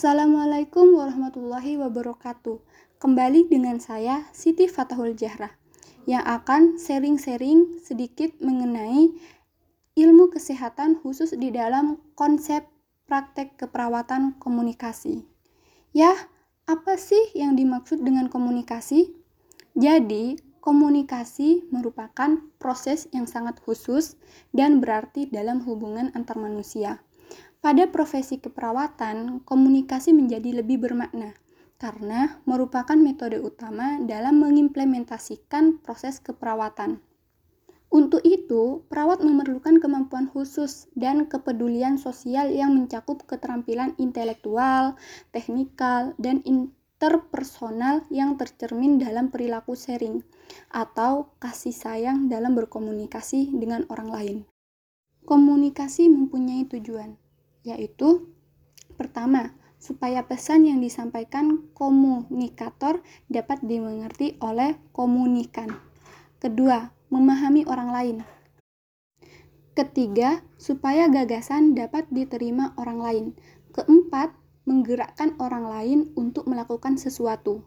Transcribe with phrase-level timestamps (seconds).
[0.00, 2.56] Assalamualaikum warahmatullahi wabarakatuh.
[2.96, 5.52] Kembali dengan saya Siti Fatahul Jahra
[6.08, 9.12] yang akan sharing-sharing sedikit mengenai
[10.00, 12.64] ilmu kesehatan khusus di dalam konsep
[13.04, 15.20] praktek keperawatan komunikasi.
[15.92, 16.16] Ya,
[16.64, 19.12] apa sih yang dimaksud dengan komunikasi?
[19.76, 24.16] Jadi, komunikasi merupakan proses yang sangat khusus
[24.56, 27.04] dan berarti dalam hubungan antar manusia
[27.60, 31.36] pada profesi keperawatan, komunikasi menjadi lebih bermakna
[31.80, 37.00] karena merupakan metode utama dalam mengimplementasikan proses keperawatan.
[37.90, 44.94] Untuk itu, perawat memerlukan kemampuan khusus dan kepedulian sosial yang mencakup keterampilan intelektual,
[45.34, 50.22] teknikal, dan interpersonal yang tercermin dalam perilaku sharing
[50.70, 54.38] atau kasih sayang dalam berkomunikasi dengan orang lain.
[55.24, 57.16] Komunikasi mempunyai tujuan,
[57.64, 58.30] yaitu
[58.96, 63.00] pertama, supaya pesan yang disampaikan komunikator
[63.32, 65.72] dapat dimengerti oleh komunikan.
[66.36, 68.16] Kedua, memahami orang lain.
[69.72, 73.26] Ketiga, supaya gagasan dapat diterima orang lain.
[73.72, 74.36] Keempat,
[74.68, 77.64] menggerakkan orang lain untuk melakukan sesuatu.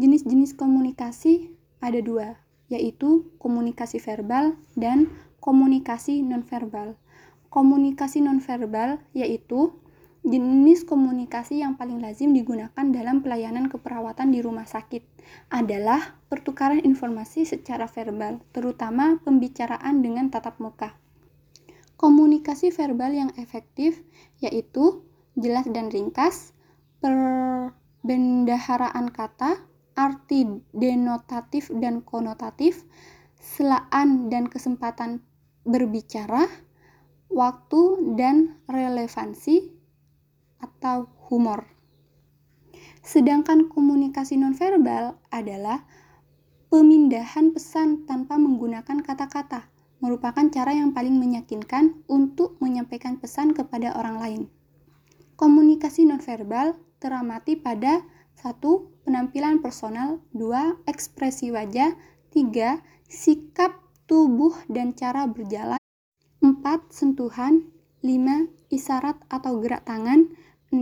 [0.00, 6.94] Jenis-jenis komunikasi ada dua, yaitu komunikasi verbal dan komunikasi nonverbal.
[7.50, 9.74] Komunikasi nonverbal yaitu
[10.20, 15.00] jenis komunikasi yang paling lazim digunakan dalam pelayanan keperawatan di rumah sakit
[15.48, 20.92] adalah pertukaran informasi secara verbal, terutama pembicaraan dengan tatap muka.
[21.96, 24.04] Komunikasi verbal yang efektif
[24.44, 25.00] yaitu
[25.36, 26.52] jelas dan ringkas,
[27.00, 29.56] perbendaharaan kata,
[29.96, 32.84] arti denotatif dan konotatif,
[33.40, 35.24] selaan dan kesempatan
[35.64, 36.46] berbicara,
[37.32, 39.72] waktu, dan relevansi
[40.60, 41.64] atau humor.
[43.00, 45.88] Sedangkan komunikasi nonverbal adalah
[46.68, 49.72] pemindahan pesan tanpa menggunakan kata-kata,
[50.04, 54.42] merupakan cara yang paling meyakinkan untuk menyampaikan pesan kepada orang lain.
[55.40, 58.04] Komunikasi nonverbal teramati pada
[58.36, 61.96] satu penampilan personal, dua ekspresi wajah,
[62.30, 63.74] tiga sikap
[64.06, 65.82] tubuh dan cara berjalan,
[66.42, 66.90] 4.
[66.94, 67.68] Sentuhan
[68.00, 68.48] 5.
[68.70, 70.30] Isyarat atau gerak tangan
[70.70, 70.80] 6.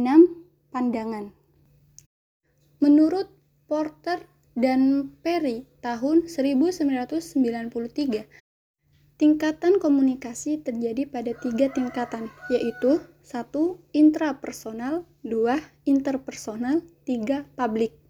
[0.69, 1.33] Pandangan
[2.79, 3.27] Menurut
[3.67, 4.23] Porter
[4.55, 8.29] dan Perry tahun 1993,
[9.19, 13.51] tingkatan komunikasi terjadi pada tiga tingkatan, yaitu 1.
[13.93, 15.59] Intrapersonal 2.
[15.91, 17.45] Interpersonal 3.
[17.59, 18.08] Publik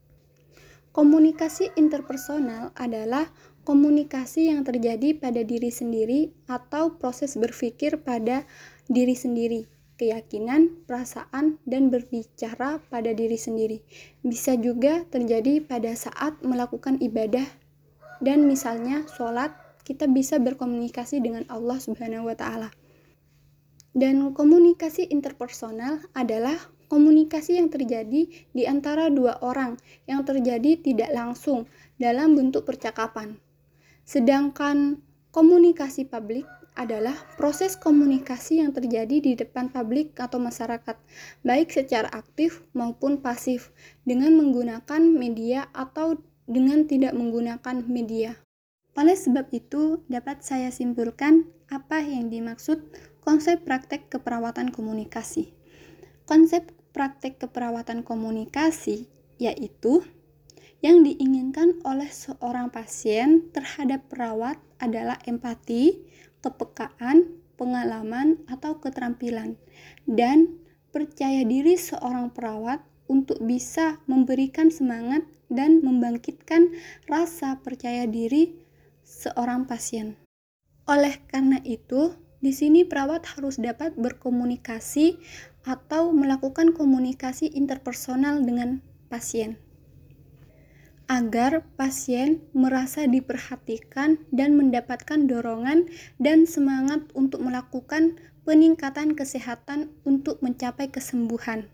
[0.99, 3.31] Komunikasi interpersonal adalah
[3.63, 8.43] komunikasi yang terjadi pada diri sendiri atau proses berpikir pada
[8.91, 13.79] diri sendiri, keyakinan, perasaan, dan berbicara pada diri sendiri.
[14.27, 17.47] Bisa juga terjadi pada saat melakukan ibadah
[18.19, 19.55] dan misalnya sholat,
[19.87, 22.75] kita bisa berkomunikasi dengan Allah Subhanahu wa Ta'ala.
[23.97, 26.57] Dan komunikasi interpersonal adalah
[26.89, 29.77] komunikasi yang terjadi di antara dua orang
[30.09, 31.69] yang terjadi tidak langsung
[32.01, 33.37] dalam bentuk percakapan.
[34.09, 36.49] Sedangkan komunikasi publik
[36.79, 40.95] adalah proses komunikasi yang terjadi di depan publik atau masyarakat,
[41.43, 43.75] baik secara aktif maupun pasif,
[44.07, 48.39] dengan menggunakan media atau dengan tidak menggunakan media.
[48.95, 52.81] Oleh sebab itu, dapat saya simpulkan apa yang dimaksud
[53.25, 55.53] konsep praktek keperawatan komunikasi.
[56.29, 59.07] Konsep praktek keperawatan komunikasi
[59.39, 60.03] yaitu
[60.79, 66.07] yang diinginkan oleh seorang pasien terhadap perawat adalah empati,
[66.39, 69.59] kepekaan, pengalaman, atau keterampilan,
[70.07, 70.63] dan
[70.95, 72.79] percaya diri seorang perawat
[73.11, 76.71] untuk bisa memberikan semangat dan membangkitkan
[77.11, 78.55] rasa percaya diri
[79.03, 80.15] seorang pasien.
[80.87, 85.19] Oleh karena itu, di sini perawat harus dapat berkomunikasi
[85.67, 88.81] atau melakukan komunikasi interpersonal dengan
[89.11, 89.59] pasien
[91.09, 95.89] agar pasien merasa diperhatikan dan mendapatkan dorongan
[96.21, 101.73] dan semangat untuk melakukan peningkatan kesehatan untuk mencapai kesembuhan.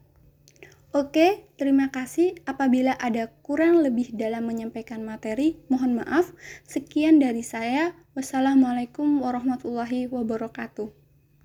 [0.94, 2.38] Oke, terima kasih.
[2.46, 6.31] Apabila ada kurang lebih dalam menyampaikan materi, mohon maaf.
[6.70, 7.99] Sekian dari saya.
[8.14, 11.04] Wassalamualaikum warahmatullahi wabarakatuh.